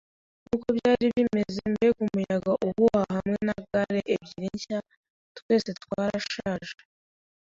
nkuko 0.45 0.67
byari 0.77 1.05
bimeze, 1.15 1.59
mbega 1.73 1.99
umuyaga 2.07 2.51
uhuha 2.67 3.01
hamwe 3.15 3.37
na 3.47 3.55
gale 3.69 3.99
ebyiri 4.13 4.47
nshya, 4.55 4.79
twese 5.37 5.69
twarashaje 5.81 6.73